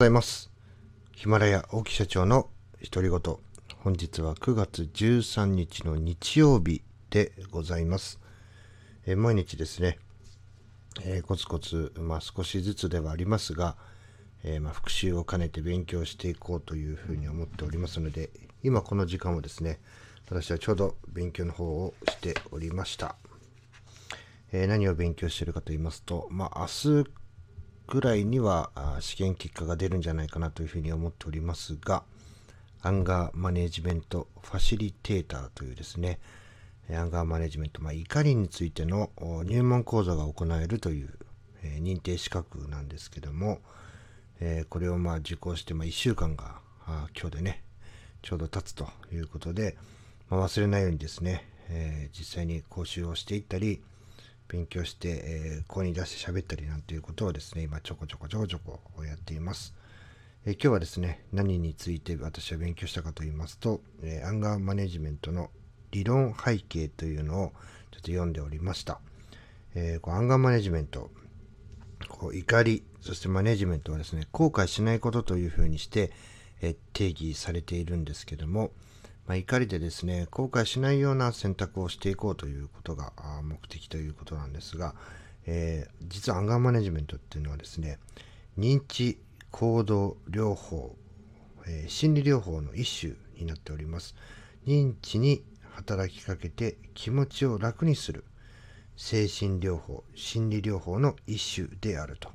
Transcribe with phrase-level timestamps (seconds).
[0.00, 0.50] ございます。
[1.12, 2.50] ヒマラヤ大木社長の
[2.90, 3.20] 独り言。
[3.76, 8.18] 本日は9月13日の日曜日でございます。
[9.06, 10.00] え毎日ですね、
[11.04, 13.76] えーコツコツ、まあ、少しずつではありますが、
[14.42, 18.30] えーまあ、復習を兼ねて勉強していこうというふうに思っておりますので、
[18.64, 19.78] 今この時間をですね、
[20.28, 23.14] 私はちょうど勉強の方をしておりました。
[24.50, 27.23] えー何を勉強しているかと言いますと、まあ、明日
[27.86, 28.70] ぐらいには
[29.00, 32.02] 試験結果が出るんじゃないかなというふうに思っておりますが、
[32.82, 36.18] アンガーマネジメントファシリテーターというですね、
[36.90, 39.10] アンガーマネジメント、まあ、怒りについての
[39.44, 41.10] 入門講座が行えるという、
[41.62, 43.60] え認定資格なんですけども、
[44.40, 47.62] えこれをまあ受講して、ま、1週間が今日でね、
[48.22, 49.76] ちょうど経つということで、
[50.28, 53.82] まあ、忘れないようにですね、え実際に講習をしていったり、
[54.48, 59.74] 勉強して、えー、声に出して喋ったりなんていうことをですね、今ちょこちょこちょこちょこやっています。
[60.46, 65.50] えー今日はですね、何について私は勉強したかと言いますと、えーアンガーマネジメントの
[65.90, 67.52] 理論背景というのを
[67.90, 69.00] ちょっと読んでおりました。
[69.74, 71.10] えーこうアンガーマネジメント、
[72.08, 76.12] こう怒り、そしてマネジメントはですね、後悔しないことというふうにして、
[76.60, 78.70] え定義されているんですけども、
[79.26, 84.94] まあ、怒りでですね、後悔しないような選択をしていこうということが目的ということなんですが、
[85.46, 87.98] えー実はアンガーマネジメントっていうのはですね、
[88.58, 89.18] 認知
[89.50, 90.94] 行動療法、
[91.66, 94.14] えー心理療法の一種になっております。
[94.66, 98.24] 認知に働きかけて気持ちを楽にする
[98.96, 102.30] 精神療法、心理療法の一種であると。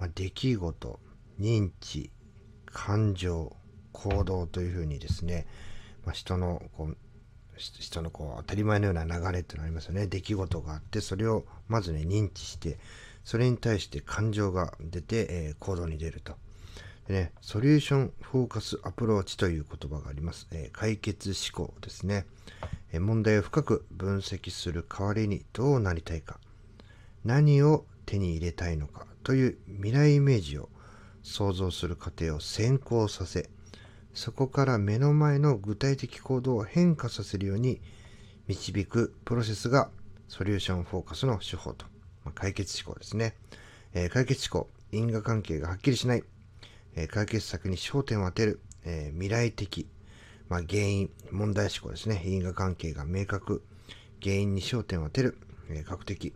[0.00, 1.00] まあ、出来事、
[1.38, 2.10] 認知、
[2.66, 3.54] 感情、
[3.92, 5.46] 行動というふうにですね、
[6.04, 6.96] まあ、人のこう
[7.56, 10.06] 人のこう当たり前のような流れっていうのありますよね。
[10.06, 12.78] 出来事があって、それをまずね、認知して、
[13.24, 16.34] それに対して感情が出て、えー行動に出ると。
[17.06, 20.48] でね、ソリューションフォーカスアプローチという言葉があります。
[20.50, 22.26] えー解決思考ですね、
[22.92, 26.40] えー問題を深く分析する代わりにどうなりたいか、
[27.24, 30.68] 何を手に入れたいのかという未来イメージを
[31.22, 33.48] 想像する過程を先行させ、
[34.14, 37.80] そこから目の前の具体的行動を変化させるように
[38.46, 39.90] 導くプロセスが
[40.28, 41.86] ソリューションフォーカスの手法と、
[42.24, 43.34] まあ解決思考ですね、
[43.94, 46.24] えー解決思考、因果関係がはっきりしない、
[46.96, 49.86] えー解決策に焦点を当てる、えー未来的、
[50.48, 52.22] まあ、原因、問題思考ですね。
[52.26, 53.62] 因果関係が明確、
[54.22, 55.38] 原因に焦点を当てる、
[55.70, 56.34] えー、学的、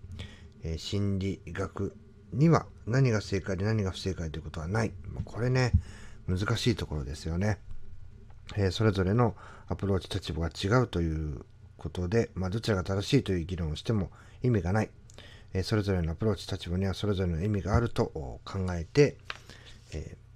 [0.62, 1.94] え心理学
[2.32, 4.92] には何が正解で何が不正解ということはない。
[5.12, 5.72] まあこれね、
[6.28, 7.58] 難しいところですよね。
[8.56, 9.34] えーそれぞれの
[9.68, 11.44] アプローチ立場が違うという
[11.76, 14.10] ことで、まあ、どちらが正しいという議論をしても
[14.42, 14.90] 意味がない。
[15.54, 18.06] えーそれぞれのアプローチ立場にはそれぞれの意味があると
[18.44, 19.16] 考えて、
[19.92, 20.26] えー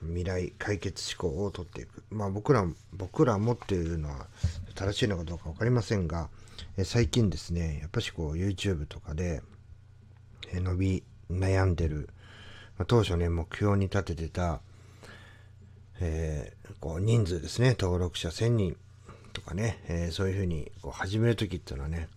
[0.00, 2.04] 未来解決思考をとっていく。
[2.10, 4.28] まあ僕ら、僕らもっていうのは
[4.76, 6.28] 正しいのかどうかわかりませんが、
[6.76, 9.42] えー最近ですね、やっぱしこう YouTube とかで、
[10.52, 12.08] えー伸び悩んでる、
[12.78, 14.60] まあ、当初ね、目標に立ててた、
[16.00, 18.76] えーこう人数ですね、登録者1000人
[19.32, 22.08] とかね、えーそういうふうにこう始めるときっていうのはね、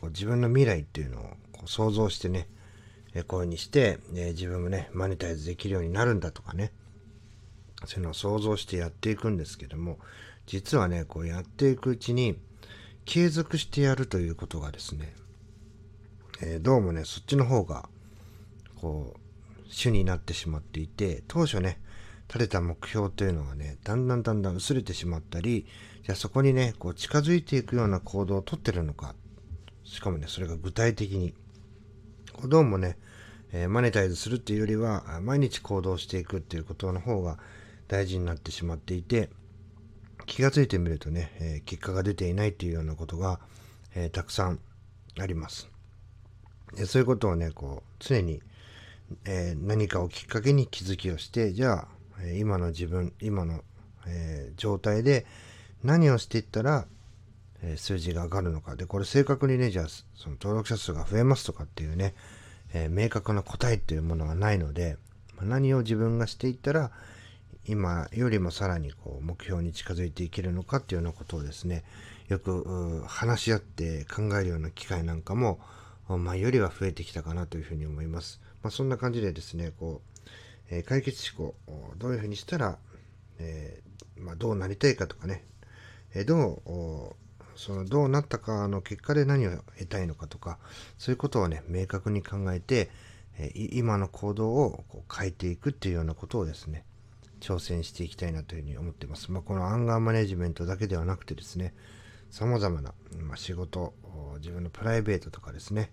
[0.00, 2.48] こう自分の未来っていうのをこう想像してね、
[3.14, 6.72] えーこういうふうにして、え自分もね、マネタイズできるようになるんだとかね、
[7.86, 9.98] そういうのを想像してやっていくんですけども、
[10.46, 12.38] 実はね、こうやっていくうちに、
[13.06, 15.14] 継続してやるということがですね、
[16.42, 17.88] えどうもね、そっちの方が、
[18.76, 19.20] こう、
[19.72, 21.80] 主になってしまっていて、当初ね、
[22.32, 25.66] 立てた目標というのがね、だんだんだんだん薄れてしまったり、
[26.04, 29.16] じゃあそこにね、こう近づいていくような行動をとってるのか、
[29.82, 31.34] しかもね、それが具体的に、
[32.44, 32.96] どうもね、
[33.50, 37.36] えーマネタイズするっていうよりは、毎日行動していくっていうことの方が
[37.88, 39.28] 大事になってしまっていて、
[40.26, 43.40] 気がついてみるとね、えー結果が出ていないっていうようなことが、
[43.96, 44.60] えーたくさん
[45.18, 45.68] あります。
[46.76, 48.40] でそういうことをね、こう、常に、
[49.24, 51.99] えー何かをきっかけに気づきをして、じゃあ、
[52.38, 53.62] 今の自分、今の、
[54.06, 55.26] えー状態で
[55.82, 56.86] 何をしていったら、
[57.62, 58.76] えー数字が上がるのか。
[58.76, 62.14] で、これ正確にね、じゃあ、その登録者数が増えますとかっていうね、
[62.72, 64.96] えー明確な答えっていうものがないので、
[65.36, 66.90] ま何を自分がしていったら、
[67.66, 71.84] 今よりもさらにこう目標に近づいていけるのかっていうようなことをですね、
[72.28, 75.60] よく話し合って考えるような機会なんかも、
[76.08, 78.40] まあ、よりは増えてきたかなというふうに思います。
[78.62, 80.09] まあ、そんな感じでですね、こう、
[80.70, 81.54] えー解決思考、
[81.98, 82.78] どういうふうにしたら、
[83.38, 85.44] えーまあ、どうなりたいかとかね、
[86.14, 90.58] えどう、そのどうなったかの結果で何を得たいのかとか、
[90.98, 92.90] そういうことをね、明確に考えて、
[93.38, 96.84] え今の行動をこう変えていくっていうようなことをですね、
[97.40, 99.32] 挑戦していきたいなというふうに思っています。
[99.32, 101.74] まあ、このアンガーマネジメントだけではなくてですね、
[102.30, 103.94] 様々な、まあ、仕事、
[104.38, 105.92] 自分のプライベートとかですね、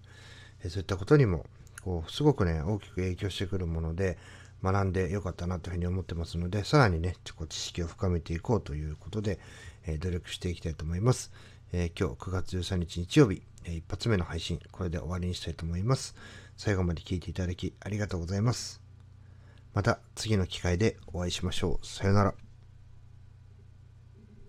[0.69, 1.45] そういったことにも、
[1.83, 4.17] こう、すごくね、大きく影響してくるもので、
[4.63, 9.39] 学んでよかったなというふうに思ってますので、さらにね、ちょっと知識を深めていこうということで、
[9.85, 11.31] え努力していきたいと思います。
[11.71, 16.15] え、今日9月13日日曜日、えー、一発目の配信、これで終わりにしたいと思います。
[16.57, 18.81] 最後まで聞いていただきありがとうございます。
[19.73, 21.85] また次の機会でお会いしましょう。
[21.85, 22.46] さよなら。